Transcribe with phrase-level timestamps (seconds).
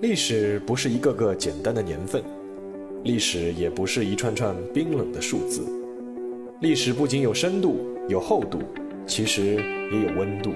[0.00, 2.24] 历史不是一个个简单的年份，
[3.04, 5.62] 历史也不是一串串冰冷的数字。
[6.62, 8.60] 历史不仅有深度、有厚度，
[9.06, 9.56] 其实
[9.92, 10.54] 也有温度。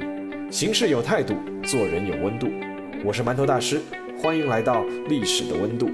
[0.50, 2.48] 行事有态度，做人有温度。
[3.04, 3.82] 我是馒头大师，
[4.18, 5.90] 欢迎来到历史的温度。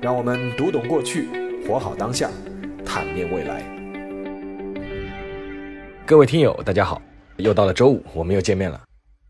[0.00, 1.26] 让我们读懂过去，
[1.66, 2.30] 活好当下，
[2.84, 3.64] 探面未来。
[6.06, 7.02] 各位听友，大家好，
[7.38, 8.80] 又到了周五，我们又见面了。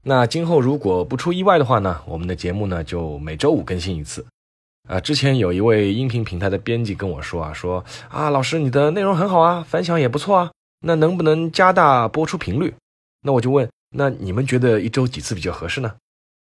[0.07, 4.25] 那今后如果不出意外的话呢，我们的节目呢就每周五更新一次。
[4.87, 12.75] 啊，之前有一位音频平台的编辑跟我说啊，说啊，老师你的内容很好啊，反响也不错啊，那能不能加大播出频率？
[13.23, 13.67] 那我就问，
[13.97, 15.95] 那你们觉得一周几次比较合适呢？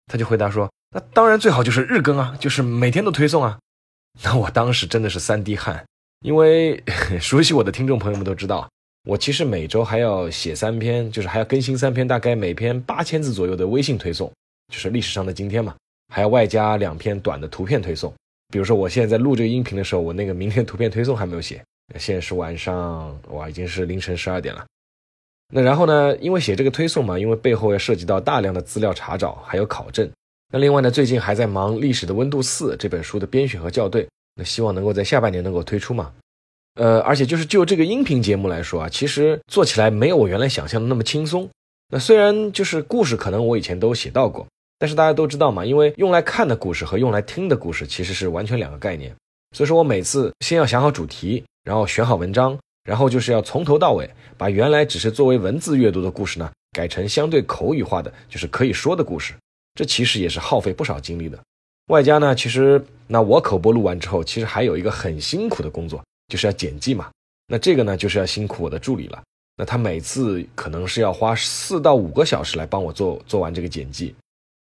[0.06, 3.58] 他就回答说，那当然最好就是日更啊，就是每天都推送啊。
[4.22, 5.84] 那我当时真的是三滴汗，
[6.20, 6.80] 因为
[7.20, 8.68] 熟悉我的听众朋友们都知道。
[9.08, 14.30] 我其实每周还要写三篇，就是还要更新三篇，大概每篇八千字左右的微信推送，
[14.70, 15.74] 就是历史上的今天嘛，
[16.12, 18.12] 还要外加两篇短的图片推送。
[18.48, 21.64] 比如说我现在在录这个音频的时候，我那个明天图片推送还没有写，
[21.98, 24.62] 现在是晚上，哇，已经是凌晨十二点了。
[25.54, 30.06] 那然后呢，因为写这个推送嘛，因为背后要涉及到大量的资料查找，还有考证。
[30.52, 36.12] 那另外呢，最近还在忙《历史的温度四》这本书的编选和校对，那希望能够在下半年能够推出嘛。
[36.78, 41.48] 呃，而且就是就这个音频节目来说啊，其实做起来没有我原来想象的那么轻松。
[41.88, 44.46] 那虽然就是故事可能我以前都写到过，
[44.78, 49.12] 但是大家都知道嘛，因为用来看的故事和用来听的故事其实是完全两个概念。
[49.56, 59.34] 所以说我每次先要想好主题，然后选好文章，然后就是要从头到尾把原来只是作为文字阅读的故事呢，改成相对口语化的，就是可以说的故事。
[59.74, 61.36] 这其实也是耗费不少精力的。
[61.90, 66.00] 外加呢，其实那我口播录完之后，其实还有一个很辛苦的工作。
[66.28, 67.10] 就是要剪辑嘛，
[67.46, 69.22] 那这个呢就是要辛苦我的助理了。
[69.56, 74.14] 那他每次可能是要花四到五个小时来帮我做做完这个剪辑。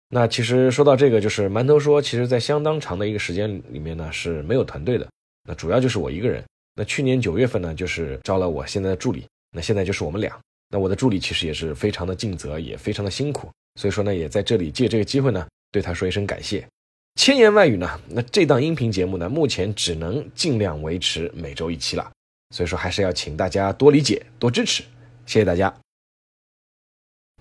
[0.10, 5.08] 那其实说到这个，就是馒头说，其实在相当长的一个时间里面呢是没有团队的，
[5.48, 6.44] 那主要就是我一个人。
[6.76, 10.38] 那去年九月份呢，就是招了我现在的助理，那现在就是我们俩。
[10.70, 16.68] 那我的助理其实也是非常的尽责，也非常的辛苦，所以说呢，也在这里借这个机会呢，对他说一声感谢。
[17.16, 22.12] 千言万语呢，那这档音频节目呢，目前只能尽量维持每周一期了，
[22.50, 24.84] 所以说还是要请大家多理解、多支持，
[25.26, 25.74] 谢谢大家。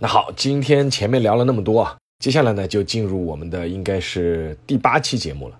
[0.00, 5.58] 那好，今天前面聊了那么多啊，接下来呢就进入我们的应该是第八期节目了。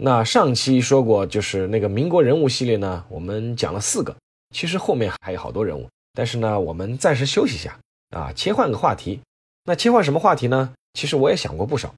[0.00, 4.16] 那上期说过，就是那个民国人物系列呢，我们讲了四个，
[4.52, 7.78] 其实后面还有好多人物，但是呢，我们暂时休息一下
[8.10, 9.20] 啊，切换个话题。
[9.64, 10.74] 那切换什么话题呢？
[10.94, 11.94] 其实我也想过不少。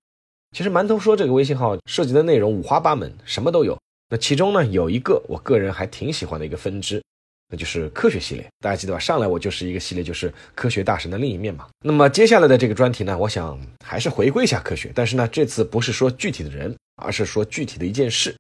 [0.53, 3.79] 其实馒头说这个微信号涉及的内容五花八门，什么都有。
[4.09, 7.03] 那其中呢，有一个我个人还挺喜欢的一个分支，
[7.49, 8.47] 那就是科学系列。
[8.61, 8.99] 大家记得吧？
[8.99, 11.67] 上来我就是一个系列，就是科学大神的另一面嘛。
[11.85, 18.35] 那么接下来的这个专题呢，我想还是回归一下科学，但是呢，这次不是说具体的人，而是说具体的一件事。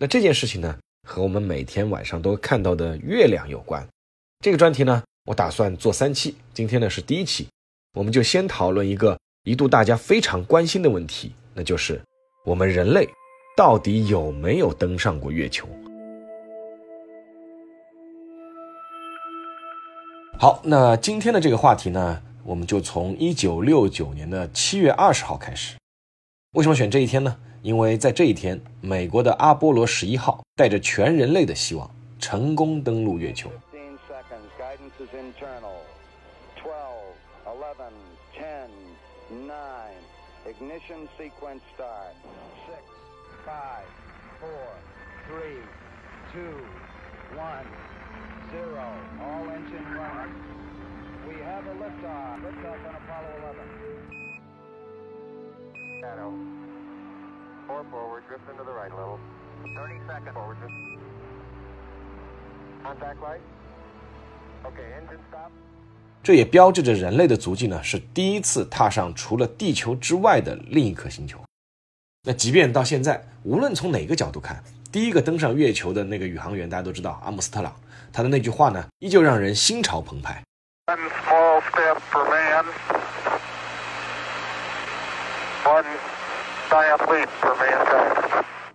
[0.00, 0.76] 那这件事情呢，
[1.06, 3.86] 和我们每天晚上都看到的月亮有关。
[4.42, 7.46] 这个专题呢，我打算做三期，今天呢是第一期，
[7.92, 11.32] 我们就先讨论一个一度大家非常关心的问题。
[11.54, 12.00] 那就是
[12.44, 13.08] 我们人类
[13.56, 15.68] 到底有没有登上过月球？
[20.38, 25.76] 好，那今天的这个话题呢，我们就从一九六九年的七月二十号开始。
[26.54, 27.36] 为什么选这一天呢？
[27.62, 31.88] 因为在这一天，美国的阿波罗十一号带着全人类的希望，
[32.18, 33.48] 成功登陆月球。
[40.52, 42.12] Ignition sequence start.
[42.68, 42.82] Six,
[43.46, 43.88] five,
[44.38, 44.68] four,
[45.26, 45.56] three,
[46.34, 46.60] two,
[47.34, 47.66] one,
[48.50, 48.84] zero.
[49.22, 50.34] All engine running.
[51.26, 52.42] We have a liftoff.
[52.44, 54.28] Liftoff on Apollo 11.
[56.02, 56.32] Shadow.
[57.66, 59.20] Four forward, drift into the right a little.
[59.74, 60.58] 30 seconds forward.
[62.82, 63.40] Contact light.
[64.66, 65.50] Okay, engine stop.
[66.22, 71.40] 这也标志着人类的足迹呢，是第一次踏上除了地球之外的另一颗星球。
[72.24, 77.74] 那即便到现在，无论从哪个角度看，第一个登上月球的那个宇航员，大家都知道阿姆斯特朗，
[78.12, 80.40] 他的那句话呢，依旧让人心潮澎湃。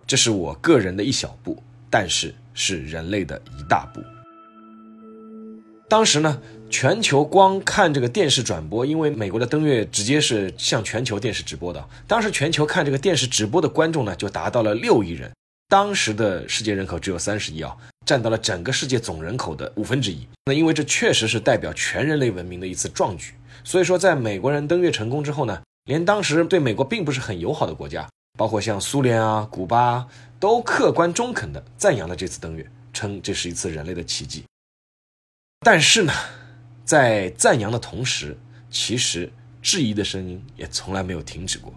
[0.06, 4.02] 这是我个人的一小步，但是是人类的一大步。
[5.88, 11.88] 当时呢，全球光看这个电视转播，因为美国的登月直接是向全球电视直播的。
[12.06, 15.30] 当时全球看这个电视直播的观众呢，就达到了六亿人。
[15.68, 17.76] 当时的世界人口只有三十亿啊，
[18.06, 20.26] 占到了整个世界总人口的五分之一。
[20.46, 23.34] 那因为这确实是代表全人类文明的一次壮举，
[23.64, 30.06] 所以说在美国人登月成功之后呢，连当时对美国并不是很友好的国家，包括像苏联啊、古巴
[30.38, 34.44] 都客观中肯的赞扬了这次登月，称这是一次人类的奇迹。
[35.60, 36.12] 但是呢，
[36.88, 38.34] 在赞扬的同时，
[38.70, 39.30] 其实
[39.60, 41.70] 质疑的声音也从来没有停止过。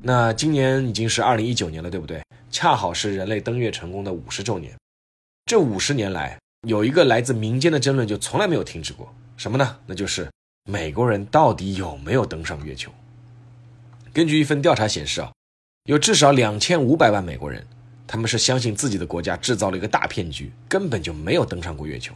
[0.00, 2.22] 那今年已经是二零一九年了，对不对？
[2.50, 4.74] 恰好是人类登月成功的五十周年。
[5.44, 9.76] 这五十年来，有一个来自民间的争论就从来没有停止过，什么呢？
[9.84, 10.26] 那就是
[10.64, 12.90] 美国人到底有没有登上月球？
[14.14, 15.30] 根据一份调查显示啊，
[15.84, 17.62] 有至少两千五百万美国人。
[18.06, 22.14] 他们是相信自己的国家制造了一个大骗局，根本就没有登上过月球。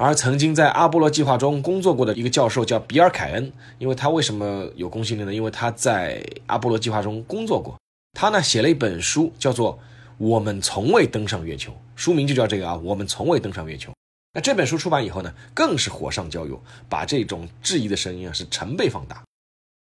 [0.00, 5.34] 而曾经在阿波罗计划中工作过的一个教授叫比尔·凯恩，因为他为什么有公信力呢？
[5.34, 7.76] 因为他在阿波罗计划中工作过。
[8.12, 9.74] 他呢写了一本书，叫做
[10.18, 13.90] 《我们从未登上月球》，书名就叫这个啊，《我们从未登上月球》。
[14.34, 19.22] 那这本书出版以后呢，更是火上浇油，把这种质疑的声音啊是成倍放大。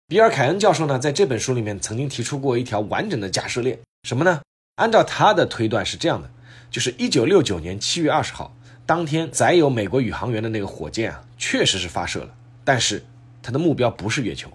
[0.07, 4.41] 比尔·凯恩教授呢在这本书里面曾经提出过一条完整的假设链，什么呢？
[4.77, 6.31] 按照他的推断是这样的，
[6.71, 12.35] 就是一九六九年七月二十号当天载有美国宇航员的那个火箭啊，确实是发射了，
[12.65, 13.05] 但是
[13.43, 14.51] 它的目标不是月球，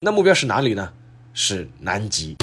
[0.00, 0.92] 那目标是哪里呢？
[1.32, 2.36] 是南极。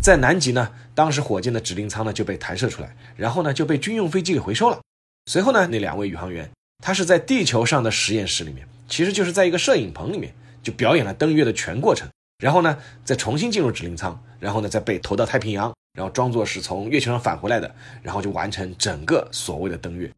[0.00, 4.78] 在南极呢，当时火箭的指令舱呢就被弹射出来，然后呢就被军用飞机给回收了。
[5.26, 6.48] 随后呢，那两位宇航员
[6.82, 12.08] 他是在地球上的实验室里面，其实就是在一个摄影棚里面，就表演了登月的全过程，
[12.38, 15.74] 然后呢再重新进入指令舱，然后呢再被投到太平洋。
[15.94, 20.10] 然后装作是从月球上返回来的，然后就完成整个所谓的登月。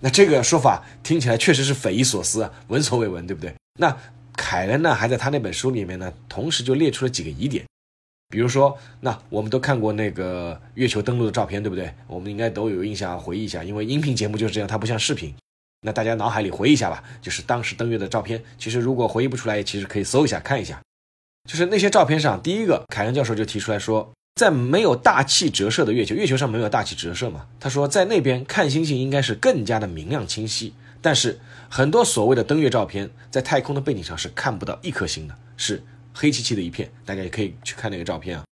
[0.00, 3.54] 那这个说法听起来确实是匪夷所思啊，闻所未闻，对不对？
[3.78, 3.96] 那
[4.36, 7.64] 凯恩呢，还在他那本书里面呢，同时就列出了几个疑点，
[8.28, 11.94] 比如说，那我们都看过那个月球登陆的照片，对不对？
[12.08, 15.32] 我们应该都有印象，回忆一下，因为音频节目就是这样，它不像视频。
[15.84, 18.42] 那大家脑海里回忆一下吧，就是当时登月的照片。
[18.56, 20.80] 其实如果回忆不出来，其实可以搜一下看一下。
[21.46, 27.46] 就是那些照片上，第一个凯恩教授就提出来说，在没有大气折射的月球，月球上没有大气折射嘛？
[27.60, 30.72] 他说在那边看星星应该是更加的明亮清晰。
[31.02, 31.38] 但是
[31.68, 35.82] 很多所谓的登月照片，在太空的背景上是看不到一颗星的，是
[36.14, 36.90] 黑漆漆的一片。
[37.04, 38.44] 大家也可以去看那个照片啊。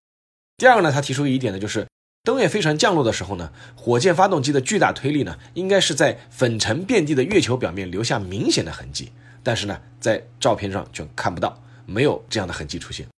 [0.58, 1.86] 第二个呢，他提出一点呢，就是。
[2.24, 9.10] 登月飞船降落的时候呢，火箭发动机的巨大推力呢，应该是在粉尘遍地的月球表面留下明显的痕迹。
[9.42, 13.08] 但是呢，在照片上却看不到，没有这样的痕迹出现。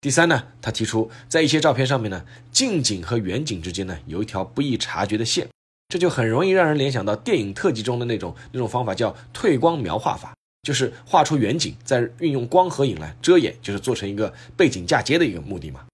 [0.00, 5.46] 第三呢，他提出在一些照片上面呢，近景和远景之间呢，有一条不易察觉的线，
[5.90, 15.84] 这就很容易让人联想到电影特技中的那种那种方法，叫退光描画法，就是画出远景，再运用光和影来遮掩，就是做成一个背景嫁接的一个目的嘛。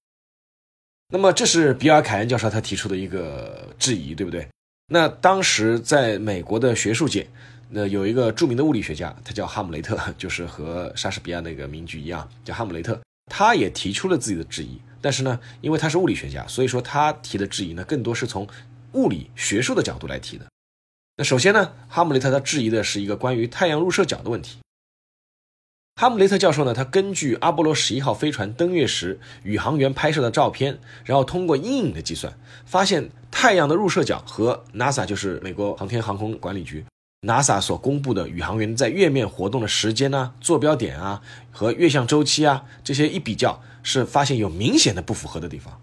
[1.14, 4.48] 那么这是比尔·凯恩教授他提出的一个质疑，对不对？
[4.88, 7.28] 那当时在美国的学术界，
[7.68, 12.98] 那有一个著名的物理学家，他叫哈姆雷特， 就是和莎士比亚那个名句一样，叫哈姆雷特。
[13.30, 18.48] 他也提出了自己的质疑，但是呢，因为他是物理学家，所以说他提的质疑呢，更多是从
[18.92, 20.46] 物理学术的角度来提的。
[21.18, 24.56] 那首先呢，哈姆雷特他质疑的是一个关于太阳入射角的问题。
[25.94, 32.36] 哈姆雷特教授呢，他根据阿波罗十一号飞船登月时宇航员拍摄的照片，然后通过阴影的计算，
[32.66, 36.84] 发现太阳的入射角和 NASA 就是美国航天航空管理局
[37.20, 41.22] NASA 所公布的宇航员在月面活动的时间呢、坐标点啊
[41.52, 45.80] 和月相周期啊这些一比较，是发现有明显的不符合的地方。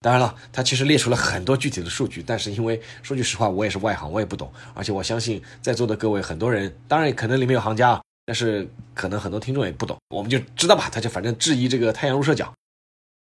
[0.00, 8.02] 当然了，他其实列出了很多具体的数据，但是因为说句实话，我也是外行，我也不懂，而且我相信在座的各位很多人，当然可能里面有行家啊。
[8.26, 12.52] 但是可能很多听众也不懂，我们就知道吧，他就反正质疑这个太阳入射角。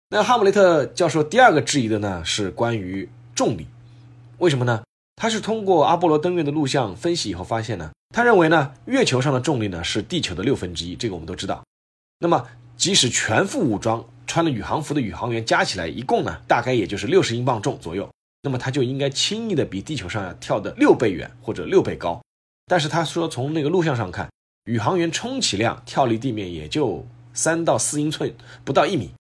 [0.09, 3.67] 那哈姆雷特教授第二个质疑的呢是关于重力，
[4.37, 4.81] 为什么呢？
[5.17, 11.61] 他是通过阿波罗登月的录像分析以后发现呢，他认为呢月球上的重力呢是地球的六分之一，这个我们都知道。
[12.19, 18.09] 那么即使全副武装穿了宇航服的宇航员加起来一共呢大概也就是六十英镑重左右，
[18.41, 22.21] 那么他就应该轻易的比地球上要跳的六倍远或者六倍高。
[22.67, 24.29] 但是他说从那个录像上看。
[24.67, 29.11] 宇航员充其量跳离地面也就三到四英寸，不到一米，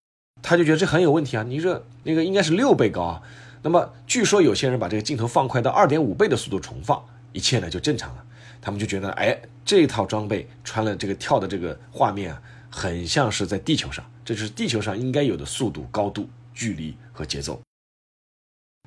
[0.41, 1.43] 他就觉得这很有问题啊！
[1.43, 3.21] 你这那个应该是六倍高啊。
[3.61, 7.01] 那么据说有些人把这个镜头放快到二点五倍的速度重放，
[7.31, 8.25] 一切呢就正常了。
[8.59, 17.61] 他们就觉得，哎，这套装备穿了这个跳的这个画面啊，很像是在地球上，这就是地球上应该有的速度、高度、距离和节奏。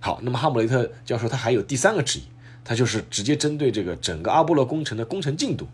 [0.02, 2.25] 好，那么哈姆雷特教授他还有第三个质疑，
[2.62, 5.67] 他就是直接针对这个整个阿波罗工程的工程进度。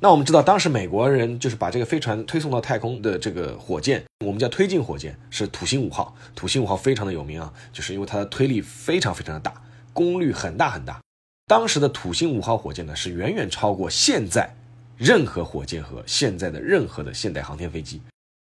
[0.00, 6.14] 那我们知道，当时美国人就是把这个飞船推送到太空的这个火箭，我们叫推进火箭，是土星五号。
[6.34, 9.62] 土星五号非常的有名啊，就是因为它的推力非常非常的大，
[9.92, 11.00] 功率很大很大。
[11.46, 14.54] 当时的土星五号火箭呢，是远远超过现在
[14.96, 18.02] 任何火箭和现在的任何的现代航天飞机。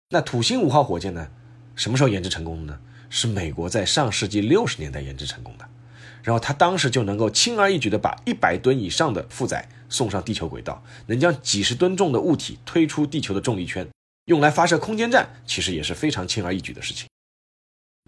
[0.08, 1.28] 那土星五号火箭呢，
[1.76, 2.80] 什么时候研制成功的呢？
[3.10, 5.68] 是美国在上世纪六十年代研制成功的。
[6.22, 13.86] 然后他当时就能够轻而易举地把一百吨以上的负载送上地球轨道，能将几十吨重的物体推出地球的重力圈，
[14.26, 17.06] 用来发射空间站，其实也是非常轻而易举的事情。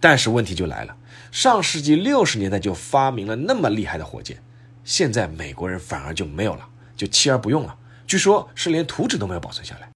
[0.01, 0.97] 但是问题就来了，
[1.31, 4.41] 上世纪六十年代就发明了那么厉害的火箭，
[4.83, 7.77] 现在美国人反而就没有了，就弃而不用了。
[8.07, 9.89] 据说是连图纸都没有保存下来。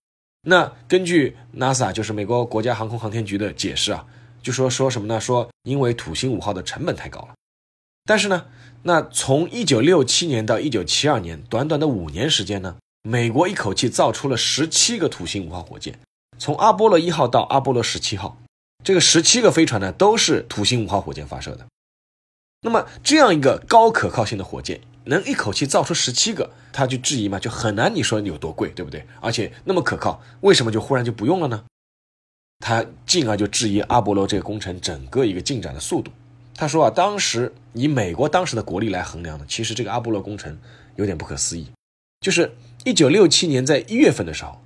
[0.48, 4.06] 那根据 NASA 就是美国国家航空航天局的解释啊，
[4.42, 5.20] 就说说什么呢？
[5.20, 7.34] 说因为土星五号的成本太高了。
[8.10, 8.48] 但是呢，
[8.82, 16.00] 那从一九六七年到一九七二年，短短的五年时间呢，美国一口气造出了十七个土星五号火箭，
[16.40, 18.42] 从阿波罗一号到阿波罗十七号。
[18.84, 21.68] 这个十七个飞船呢，都是土星五号火箭发射的。
[22.62, 29.06] 那么这样一个高可靠性的火箭，能一口气造出十七个，他就质疑嘛，就很难你说你有多贵，对不对？
[29.22, 31.64] 而且那么可靠，为什么就忽然就不用了呢？
[32.58, 36.12] 他进而就质疑阿波罗这个工程整个一个进展的速度。
[36.60, 40.58] 他说啊，当时以美国当时的国力来衡量呢，其实这个阿波罗工程
[40.98, 41.66] 有点不可思议。
[42.20, 44.62] 就是一九六七年在一月份的时候，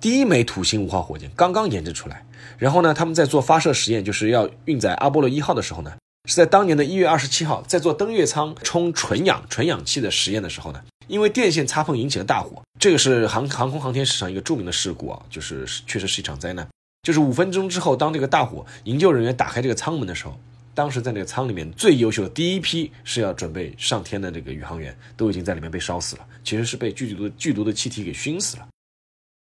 [0.00, 2.24] 第一枚土星五号火箭刚刚研制出来。
[2.56, 5.92] 然后呢，他们在做发射实验，就是要运载阿波罗一号的时候呢，
[6.26, 16.66] 是在当年的一月二十七号，在做登月舱充纯氧纯氧气的实验的时候呢，因为电线擦碰引起了大火，这个是航航空航天史上一个著名的事故啊，就是确实是一场灾难。
[17.02, 20.40] 就是五分钟之后，当这个大火营救人员打开这个舱门的时候，
[20.74, 28.68] 当时在那个舱里面最优秀的第一批是要准备上天的这个宇航员都已经在里面被烧死了，其实是被剧毒的剧毒的气体给熏死了。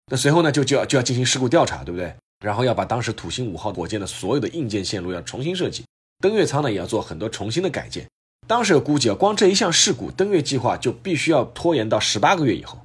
[0.08, 2.14] 那随后呢，就就要就要进行事故调查，对不对？
[2.44, 5.84] 然后要把当时土星五号火箭的所有的硬件线路要重新设计，
[6.20, 8.06] 登月舱呢也要做很多重新的改建。
[8.46, 12.80] 当时有估计啊，光这一项事故，登月计划就必须要拖延到十八个月以后。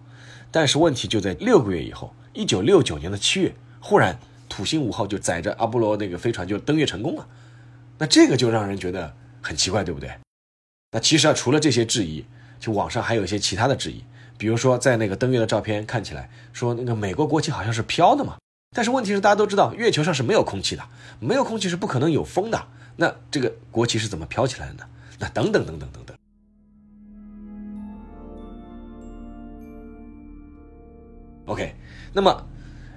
[0.50, 4.18] 但是问题就在六个月以后，一九六九年的七月，忽然
[4.50, 7.28] 土星五号就载着阿波罗那个飞船就登月成功了。
[8.02, 10.10] 那这个就让人觉得很奇怪，对不对？
[10.92, 12.26] 那其实啊，除了这些质疑，
[12.60, 14.04] 就网上还有一些其他的质疑，
[14.40, 18.38] 比如说在那个登月的照片看起来，说那个美国国旗好像是飘的嘛。
[18.76, 20.84] 但是问题是，大家都知道，月球上是没有空气的，
[21.20, 22.60] 没有空气是不可能有风的。
[22.96, 24.84] 那这个国旗是怎么飘起来的呢？
[25.20, 26.18] 那等等等等等等。
[31.46, 31.76] OK，
[32.12, 32.44] 那么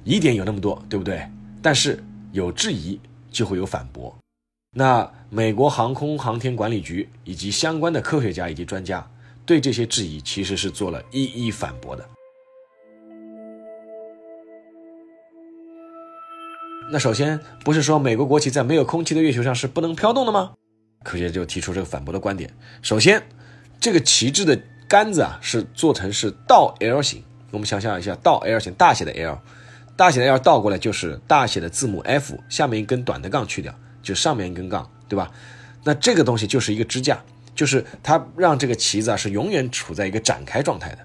[0.02, 1.28] 疑点有那么多，对不对？
[1.60, 2.98] 但是有质疑
[3.30, 4.16] 就会有反驳。
[4.76, 9.08] 那美国航空航天管理局以及相关的科学家以及专家
[9.46, 12.04] 对这些质疑其实是做了一一反驳的。
[16.90, 20.52] 那首先不是说美国国旗在没有空气的月球上是不能飘动的吗？
[21.04, 22.52] 科学家就提出这个反驳的观点。
[22.82, 23.22] 首先，
[23.78, 27.22] 这个旗帜的杆子啊是做成是倒 L 型。
[27.52, 29.38] 我们想象一下，倒 L 型，大写的 L，
[29.96, 35.32] 大写的 L 倒过来就是大写的字母 F，下面一根短的杠去掉，就上面一根杠，对吧？
[35.82, 37.20] 那这个东西就是一个支架，
[37.54, 40.98] 就是它让这个旗子啊是永远处在一个展开状态的。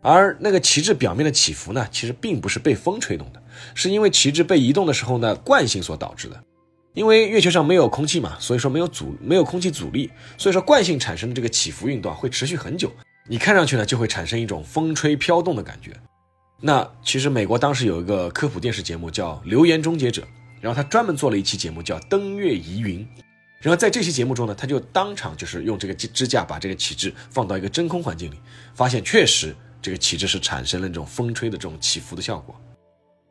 [0.00, 3.40] 而那个旗帜表面的起伏呢，其实并不是被风吹动的，
[3.74, 6.42] 是因为旗帜被移动的时候呢惯性所导致的。
[6.94, 12.92] 因为月球上没有空气嘛，所以说没有阻没有空气阻力，所以说惯性产生的这个起伏运动会持续很久。
[13.28, 15.92] 你看上去呢就会产生一种风吹飘动的感觉。
[16.60, 20.22] 那其实美国当时有一个科普电视节目叫《流言终结者》，
[20.62, 23.00] 然后他专门做了一期节目叫《登月疑云》，
[23.60, 28.40] 然后在这期节目中呢，他就当场就是用这个支架把这个旗帜放到一个真空环境里，
[28.74, 29.54] 发现确实。
[29.82, 32.54] 这个旗帜是产生了这种风吹的这种起伏的效果。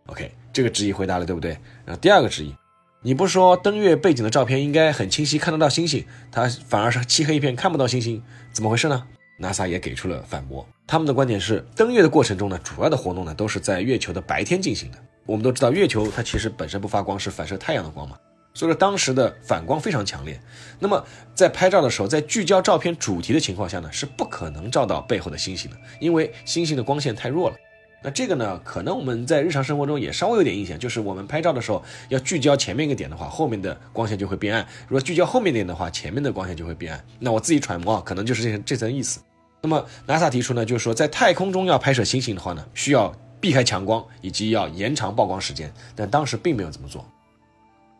[0.08, 1.52] OK，这个质疑回答了，对不对？
[1.86, 2.54] 然后第二个质疑，
[3.02, 8.22] 你不是说登月背景的照片应该很清晰，看得到星星，它反而是漆黑一片，看不到星星，
[8.52, 9.08] 怎么回事呢
[9.40, 14.98] ？NASA 也给出了反驳，他们的观点是，登月的过程中呢，主要的活动呢都是在月球的白天进行的。
[15.26, 18.18] 我们都知道，月球它其实本身不发光，是反射太阳的光嘛。
[18.54, 20.38] 所以说当时的反光非常强烈，
[20.78, 21.02] 那么
[21.34, 27.56] 在拍照的时候，在聚焦照片主题的情况下呢，是不可能照到背后的星星的，因为星星的光线太弱了。
[28.04, 37.06] 那这个呢，可能我们在日常生活中也稍微有点印象，就是我们拍照的时候要聚焦前面一个点的话，后面的光线就会变暗；如果聚焦后面点的话，前面的光线就会变暗。
[37.20, 39.22] 那我自己揣摩啊，可能就是这这层意思。
[39.62, 47.06] 那么 NASA 提出呢，就是说在太空中要拍摄星星的话呢，需要避开强光以及要延长曝光时间，但当时并没有这么做。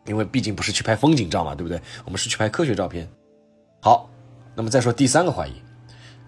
[0.06, 1.80] 因为毕竟不是去拍风景照嘛，对不对？
[2.04, 3.08] 我们是去拍科学照片。
[3.80, 4.10] 好，
[4.54, 5.52] 那么再说第三个怀疑，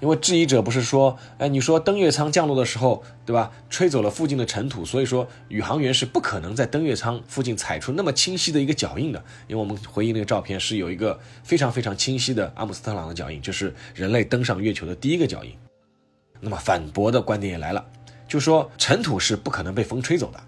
[0.01, 9.19] 因为质疑者不是说，哎，你说登月舱降落的时候，对吧，吹走了附近的尘土，所以说宇航员是不可能在登月舱附近踩出那么清晰的一个脚印的。
[9.49, 15.53] 因为我们回忆那个照片是有一个非常非常清晰的阿姆斯特朗的脚印，就是人类登上月球的第一个脚印。
[16.41, 17.85] 那么反驳的观点也来了，
[18.27, 20.41] 就说尘土是不可能被风吹走的。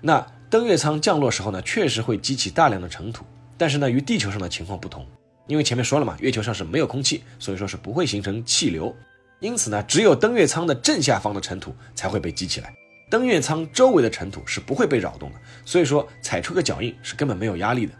[0.00, 3.24] 那登月舱降落时候呢，确实会激起大量的尘土，
[3.56, 5.06] 但是呢，与地球上的情况不同。
[5.46, 8.94] 因为前面说了嘛，月球上是没有空气，所以说是不会形成气流，
[9.40, 12.72] 因此呢，只有登月舱的正下方的尘土才会被积起来，
[13.10, 17.92] 登月舱周围的尘土是不会被扰动的，所以说踩出个脚印是根本没有压力的。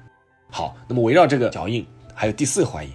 [0.49, 1.85] 好，那么围绕这个脚印，
[2.15, 2.91] 还有第四个怀疑，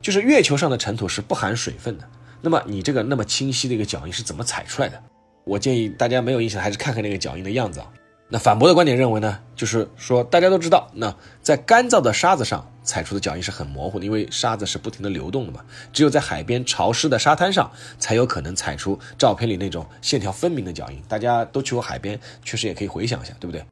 [0.00, 2.08] 就是月球上的尘土是不含水分的，
[2.40, 5.02] 那么你这个那么清晰的一个脚印是怎么踩出来的？
[5.44, 7.90] 我建议大家没有印象还是看看那个脚印的样子啊。
[8.32, 15.64] 那反驳的观点认为呢，就是说大家都知道，那在干燥的沙子上踩出的脚印是很模糊的，因为沙子是不停的流动的嘛。
[15.92, 17.68] 只有在海边潮湿的沙滩上，
[17.98, 21.02] 才有可能踩出照片里那种线条分明的脚印。
[21.08, 23.64] 大家都去过海边，确实也可以回想一下，对不对？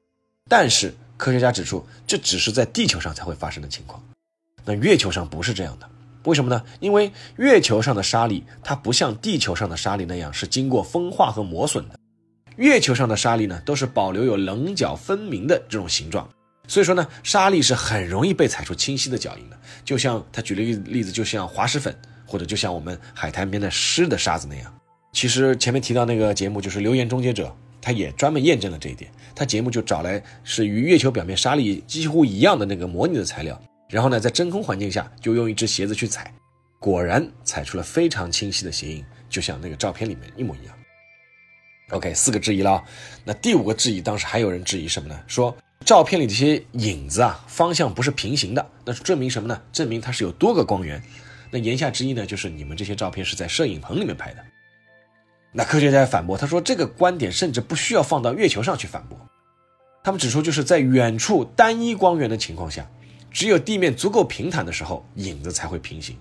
[0.48, 4.02] 但是科学家指出，这只是在地球上才会发生的情况。
[4.64, 5.88] 那月球上不是这样的，
[6.28, 6.62] 为什么呢？
[6.78, 11.98] 因为月球上的沙粒它不像地球上的沙粒那样是经过风化和磨损的。
[12.56, 16.28] 月球上的沙粒呢，都是保留有棱角分明的这种形状，
[16.66, 19.58] 所以说呢，沙粒是很容易被踩出清晰的脚印的。
[19.84, 24.74] 就像他举了一个例子，就像滑石粉，或者就像我们海滩边的湿的沙子那样。
[25.12, 27.46] 其实前面提到那个节目就是《留言终结者》，
[27.80, 29.10] 他也专门验证了这一点。
[29.34, 33.58] 他节目就找来是与月球表面沙粒几乎一样的那个模拟的材料，
[33.88, 36.32] 然后呢，在真空环境下就用一只鞋子去踩，
[36.78, 40.74] 果然踩出了非常清晰的鞋印，就像那个照片里面一模一样。
[41.90, 42.84] OK，四个质疑了，
[43.24, 45.18] 那第五个质疑，当时还有人质疑什么呢？
[45.26, 49.58] 说照片里这些影子啊，方向不是平行的，那是证明什么呢？
[49.72, 51.02] 证明它是有多个光源。
[51.50, 54.44] 那言下之意呢，就是你们这些照片是在摄影棚里面拍的。
[55.50, 59.18] 那科学家反驳，他说这个观点甚至不需要放到月球上去反驳。
[60.04, 62.86] 他们指出，就是在远处单一光源的情况下，
[63.30, 66.16] 只有地面足够平坦的时候，影子才会平行。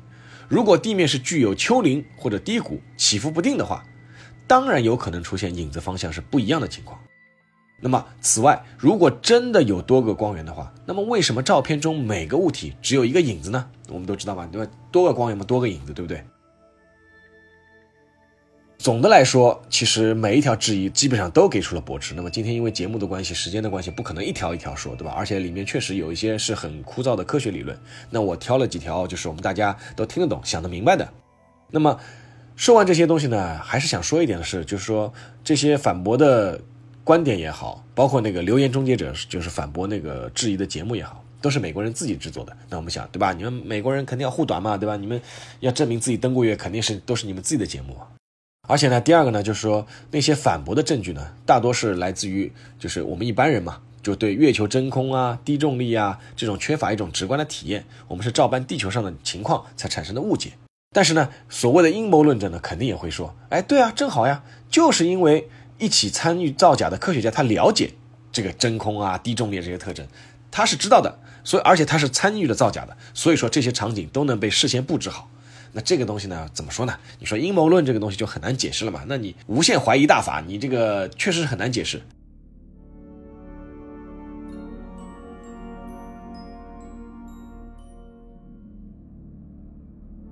[0.48, 3.84] 如果地面是具有丘陵或者低谷、起伏不定的话。
[4.50, 6.98] 当然有可能出现影子方向是不一样的情况。
[7.82, 13.70] 那么，此外，如果真的有多个光源的话，那么为什么照片中每个物体只有一个影子呢？
[13.90, 14.72] 我们都知道嘛，对吧？
[14.90, 16.24] 多个光源嘛，多个影子，对不对？
[18.78, 22.14] 总的来说，其实每一条质疑基本上都给出了驳斥。
[22.16, 25.14] 那么今天因为节目的关系、时间的关系，不可能一条一条说，对吧？
[25.18, 27.78] 而且里面确实有一些是很枯燥的科学理论。
[28.10, 31.08] 那我挑了几条，就是我们大家都听得懂、想得明白的。
[31.70, 32.00] 那么。
[32.60, 35.14] 说完这些东西呢，还是想说一点的是，就是说
[35.44, 36.60] 这些反驳的
[37.04, 42.58] 观点也好，包括那个留言终结者，就是反驳那个质疑的节目也好，都是美国人自己制作的。
[42.68, 43.32] 那我们想，对吧？
[43.32, 44.98] 你们美国人肯定要护短嘛，对吧？
[44.98, 45.22] 你们
[45.60, 47.96] 要证明自己登过月，肯定是都是你们自己的节目。
[48.68, 60.52] 而且呢，第二个呢，就是说那些反驳的证据呢，大多是来自于就是我们一般人嘛，就对月球真空啊、低重力啊这种缺乏一种直观的体验，我们是照搬地球上的情况才产生的误解。
[60.94, 67.94] 但是呢，所谓的阴谋论者呢，肯定也会说，哎，对啊，正好呀，就是因为一起参与造假的科学家，他了解
[68.34, 70.06] 这个真空啊、低重力这些特征，
[70.52, 75.30] 他是知道的，所以而且他是参与了造假的，所以说这些场景都能被事先布置好。
[75.78, 76.98] 那这个东西呢，怎么说呢？
[77.20, 79.04] 你说阴谋论这个东西就很难解释了嘛？
[79.08, 82.02] 那你无限怀疑大法，你这个确实是很难解释。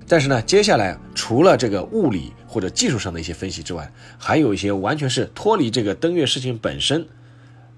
[0.08, 7.08] 但是呢，接下来除了这个物理或者技术上的一些分析之外，还有一些完全是脱离这个登月事件本身，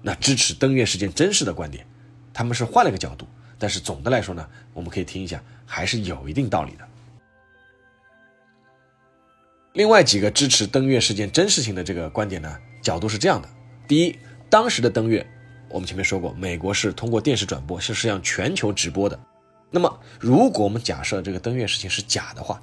[0.00, 1.84] 那支持登月事件真实的观点，
[2.32, 3.28] 他们是换了个角度。
[3.58, 6.87] 但是总的来说呢，我们可以听一下，还是有一定道理的。
[9.78, 13.48] 另外几个支持登月事件真实性的这个观点呢，角度是这样的：
[13.86, 14.18] 第一，
[14.50, 15.24] 当时的登月，
[15.68, 19.16] 我们前面说过，美国是通过电视转播，是向全球直播的。
[19.70, 22.60] 那么，如果我们假设这个登月事情是假的话，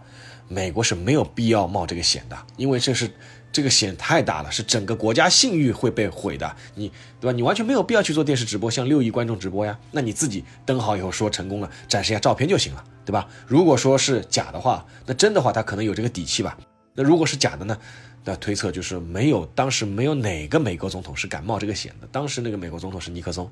[0.49, 3.09] 美国是没有必要冒这个险的，因为这是
[3.49, 7.31] 这个险太大了，是整个国家信誉会被毁的，你对吧？
[7.31, 9.79] 你完全没有必要去做电视直播，向六亿观众直播呀。
[9.89, 13.25] 那你自己登好以后说成功了，展示一下照片就行了，对吧？
[13.47, 16.57] 如果说是假的话，那真的话他可能有这个底气吧？
[16.95, 17.77] 那如果是假的呢？
[18.23, 22.07] 那推测就是没有，当时没有哪个美国总统是敢冒这个险的。
[22.11, 23.47] 当时那个美国总统是尼克松，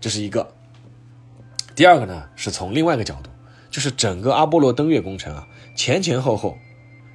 [0.00, 0.48] 这是一个。
[1.74, 3.30] 第二个呢，是从另外一个角度，
[3.70, 6.56] 就是整个阿波罗登月工程啊，前前后后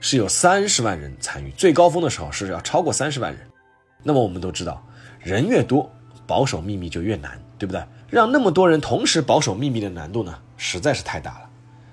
[0.01, 3.47] 是有三十万人参与，最高峰的时候是要超过三十万人。
[4.03, 4.85] 那么我们都知道，
[5.19, 5.89] 人越多，
[6.27, 7.81] 保守秘密就越难，对不对？
[8.09, 11.49] 让那么多人同时保守秘密的难度呢，实在是太大了。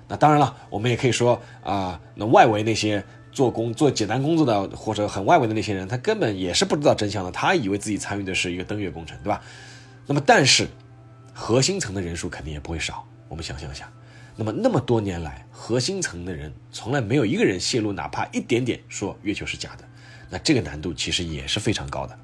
[0.09, 3.03] 那当然了，我们也可以说啊，那外围那些
[3.33, 9.41] 做工做简单工作的或者很外围的那些人，他根本也是不知道真相的，他以为自己参与的是一个登月工程，对吧？
[10.05, 10.67] 那么，但是
[11.33, 13.05] 核心层的人数肯定也不会少。
[13.27, 13.91] 我们想象一下，
[14.35, 19.83] 那么那么多年来，核心层的人从来没有一个人泄露哪怕一点点说月球是假的，
[20.29, 22.19] 那这个难度其实也是非常高的。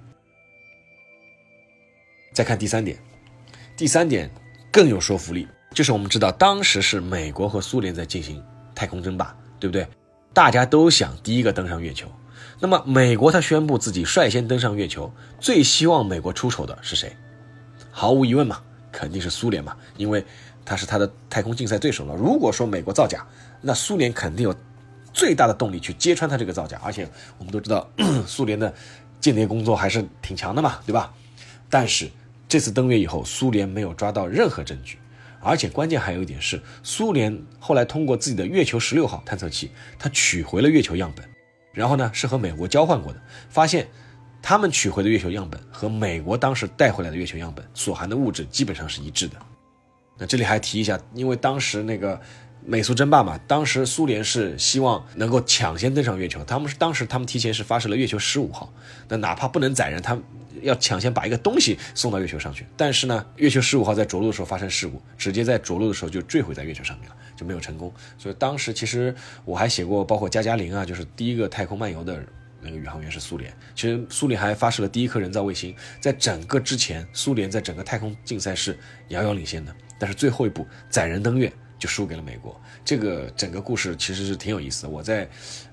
[2.32, 2.98] 再看第三点，
[3.76, 4.30] 第三点
[4.72, 8.44] 更有说服力，就是我们知道当时是美国和苏联在进行
[8.76, 9.88] 太空争霸，对不对？
[10.34, 12.08] 大家都想第一个登上月球。
[12.60, 17.16] 那么美国他宣布自己率先登上月球，最希望美国出丑的是谁？
[17.90, 18.62] 毫无疑问嘛，
[18.92, 20.24] 肯定是苏联嘛，因为
[20.66, 22.16] 他是他的太空竞赛对手了。
[22.16, 23.26] 如果说美国造假，
[23.62, 24.54] 那苏联肯定有
[25.14, 26.80] 最大的动力去揭穿他这个造假。
[26.84, 27.90] 而且我们都知道，
[28.28, 28.74] 苏联的
[29.20, 31.14] 间谍工作还是挺强的嘛，对吧？
[31.70, 32.10] 但是
[32.48, 35.00] 这次登月以后，苏联没有抓到任何证据，
[35.42, 41.26] 而且关键还有一点是，苏联后来通过自己的月球十六号探测器，它取回了月球样本，
[41.74, 43.88] 然后呢是和美国交换过的，发现
[44.42, 49.38] 他们取回的月球样本和美国当时带回来的月球样本所含的物质基本上是一致的。
[50.18, 52.20] 那这里还提一下，因为当时那个。
[52.66, 58.72] 美苏争霸嘛，当时苏联是希望能够抢先登上月球，他们是当时他们提前是发射了月球十五号，
[59.08, 60.20] 那哪怕不能载人，他
[60.62, 62.66] 要抢先把一个东西送到月球上去。
[62.76, 67.94] 但是呢，月球十五号在着陆的时候发生事故，直接在着陆的时候就坠毁在月球上面了，就没有成功。
[68.18, 69.14] 所以当时其实
[69.46, 72.24] 我还写过，包括加加林啊，就是第一个太空漫游的
[72.62, 73.54] 那个宇航员是苏联。
[73.76, 78.78] 其实苏联还发射了第一颗人造卫星，在整个之前，苏联在整个太空竞赛是
[79.10, 81.52] 遥遥领先的，但是最后一步载人登月。
[81.80, 84.90] 就输给了美国，这个整个故事其实是挺有意思的。
[84.90, 85.26] 我在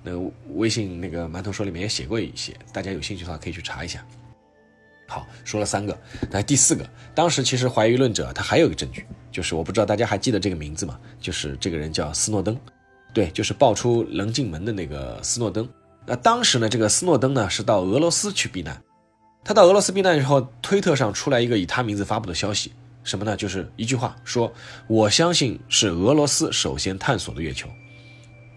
[0.04, 4.06] 那个微信那个馒头说里面也写过一些，大家有兴趣的话可以去查一下。
[5.06, 5.96] 好，说了三个，
[6.30, 10.98] 那第四个，当时其实怀疑论者他还有一个证据，就是我不知道大家还记得这个名字吗？
[11.20, 12.58] 就是这个人叫斯诺登，
[13.14, 15.68] 对，就是爆出棱镜门的那个斯诺登。
[16.04, 18.80] 那当时呢，这个斯诺登呢是到俄罗斯去避难，
[19.44, 22.72] 他到俄罗斯避难以后，推特上出来一个以他名字发布的消息。
[23.04, 23.36] 什么呢？
[23.36, 24.52] 就是一句话说，
[24.88, 27.68] 我相信是俄罗斯首先探索的月球。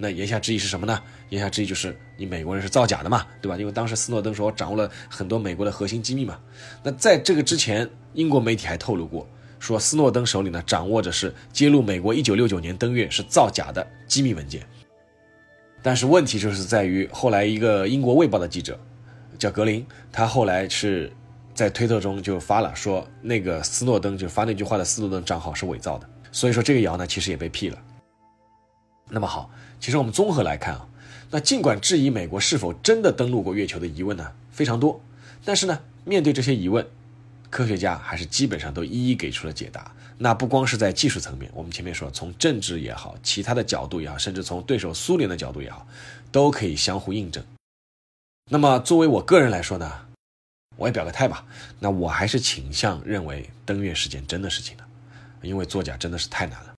[0.01, 0.99] 那言下之意是什么呢？
[1.27, 3.57] 言下之意就是你美国人是造假的嘛，对吧？
[3.57, 6.39] 因为当时斯诺登说我掌握了很多美国的核心机密嘛。
[6.81, 9.27] 那在这个之前，英国媒体还透露过，
[9.59, 14.65] 说斯诺登手里呢掌握着是揭露美国1969年登月是造假的机密文件。
[15.83, 18.79] 但是问题就是在于，后来一个英国卫报的记者
[19.37, 21.11] 叫格林，他后来是。
[21.51, 27.77] 在推特中就发了说，那个斯诺登就发那句话的斯诺登账号是伪造的，所以说这个谣呢其实也被辟了。
[29.09, 30.87] 那么好，其实我们综合来看啊，
[31.31, 35.01] 那尽管质疑美国是否真的登陆过月球的疑问呢非常多，
[35.45, 36.85] 但是呢面对这些疑问，
[37.49, 39.91] 科学家还是基本上都一一给出了解答。
[40.17, 45.87] 那不光是在技术层面，我们前面说从政治也好，其他的角度也好，甚至从对手苏联的角度也好，
[46.31, 47.41] 都可以相互印证。
[48.51, 49.89] 那么作为我个人来说呢？
[50.75, 51.45] 我也表个态吧，
[51.79, 54.83] 那我还是倾向认为登月是件真的事情的，
[55.41, 56.68] 因为作假真的是太难了。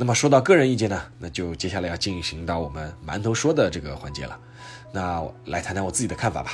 [0.00, 4.38] 那么说到个人意见呢，那就接下来要进行到我们馒头说的这个环节了。
[4.92, 6.52] 那来谈谈我自己的看法吧。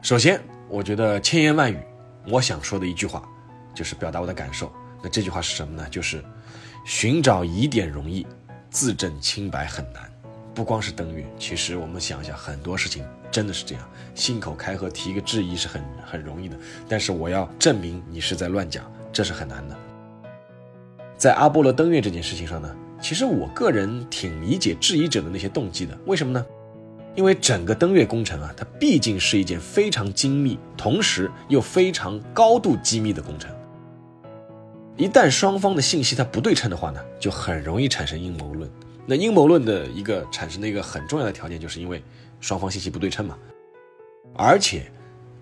[0.00, 1.76] 首先，我觉得千言万语，
[2.28, 3.28] 我想说的一句话，
[3.74, 4.72] 就是表达我的感受。
[5.02, 5.88] 那这句话是什么呢？
[5.90, 6.24] 就是
[6.84, 8.24] 寻找疑点容易，
[8.70, 10.08] 自证清白很难。
[10.54, 13.04] 不光是登月，其实我们想一下，很多事情。
[13.32, 16.56] 真的是这样，信口开河提一个质疑是很很容易的，
[16.88, 19.76] 但是我要证明你是在乱讲，这是很难的。
[21.22, 25.96] 在阿波罗登月这件事情上呢，其实我个人挺理解质疑者的那些动机的。
[26.06, 26.44] 为什么呢？
[27.14, 33.48] 因为整个登月工程啊，它毕竟是一件非常精密，同时又非常高度机密的工程。
[34.96, 38.68] 一旦双方的信息它不对称的话呢，就很容易产生阴谋论。
[39.06, 42.02] 那阴谋论的一个产生的一个很重要的条件，就是因为。
[42.40, 43.38] 双方信息不对称嘛，
[44.34, 44.90] 而且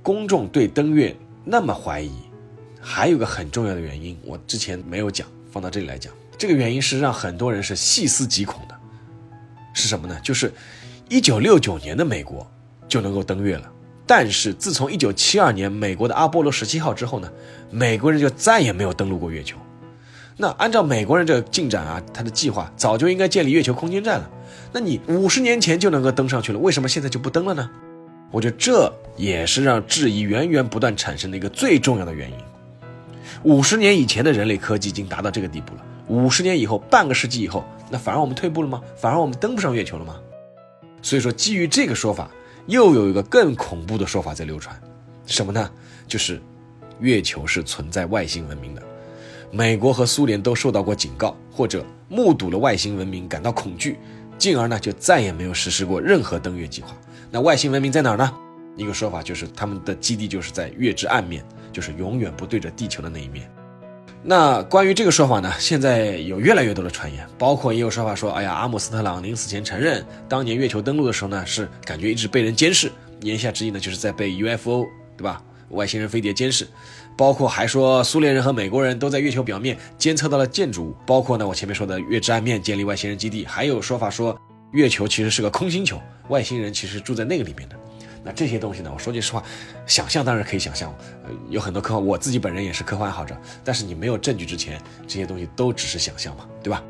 [0.02, 2.12] 公众对登月那么怀疑，
[2.78, 6.12] 还有个很重要的原因，我之前没有讲，放到这里来讲。
[6.38, 8.74] 这个原因是让很多人是细思极恐的，
[9.74, 10.18] 是什么呢？
[10.22, 10.52] 就是
[11.08, 12.50] 一九六九年的美国
[12.88, 13.70] 就能够登月了，
[14.06, 17.30] 但是自从一九七二年美国的阿波罗十七号之后呢，
[17.70, 19.56] 美国人就再也没有登陆过月球。
[20.36, 24.30] 那按照美国人这个进展啊，他的计划早就应该建立月球空间站了。
[24.72, 27.70] 那你五十年前就能够登上去了，为什么现在就不登了呢？
[28.30, 32.36] 我觉得这也是让质疑源源不断产生的一个最重要的原因。
[33.42, 38.80] 五十年以前的人类科技已经达到这个地步了，五十年以后，半个世纪以后，那反而我们退步了吗？
[38.96, 40.16] 反而我们登不上月球了吗？
[41.02, 42.30] 所以说，基于这个说法，
[42.66, 44.78] 又有一个更恐怖的说法在流传，
[45.26, 45.70] 什么呢？
[46.06, 46.40] 就是
[47.00, 48.82] 月球是存在外星文明的，
[49.50, 53.98] 美国和苏联都受到过警告，或者目睹了外星文明感到恐惧。
[54.36, 56.96] 进而呢就再也没有实施过任何登月计划。
[57.30, 58.32] 那外星文明在哪儿呢？
[58.74, 63.50] 一个说法就是他们的基地就是在月之暗面，就是永远不对着地球的那一面。
[64.22, 74.84] 那关于这个说法呢，现在有越来越多的传言，包括也有说法说，哎呀，阿姆斯特朗临死前承认，当年月球登陆的时候呢，是感觉一直被人监视，言下之意呢，就是在被 UFO，
[75.16, 75.42] 对吧？
[75.70, 76.66] 外星人飞碟监视。
[77.16, 84.38] 包括还说苏联人和美国人都在月球表面监测到了建筑物，包括呢我前面说的月之暗面建立外星人基地，还有说法说
[84.72, 87.76] 月球其实是个空星球，外星人其实住在那个里面的。
[88.22, 88.90] 那这些东西呢？
[88.92, 89.42] 我说句实话，
[89.86, 90.94] 想象当然可以想象，
[91.48, 93.34] 有很多科幻，我自己本人也是科幻爱好者。
[93.64, 96.82] 但是你没有证据之前，这些东西都只是想象嘛，对吧？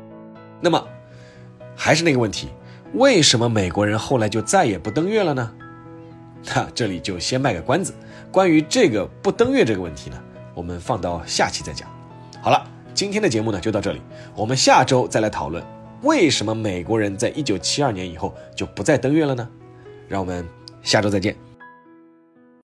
[0.59, 0.85] 那么
[1.73, 2.49] 还是那个问题，
[2.95, 5.51] 为什么美国人后来就再也不登月了呢？
[6.53, 7.93] 那这里就先卖个关子，
[8.29, 10.21] 关于这个不登月这个问题呢，
[10.53, 11.87] 我们放到下期再讲。
[12.41, 12.61] 好了，
[12.93, 14.01] 今天的节目呢就到这里，
[14.35, 15.63] 我们下周再来讨论
[16.01, 19.47] 为什么美国人在一九七二年以后就不再登月了呢？
[20.09, 20.45] 让我们。
[20.83, 21.50] 下周再见。